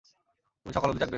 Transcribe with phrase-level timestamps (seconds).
[0.59, 1.09] তুমি সকাল অবধি জাগবে?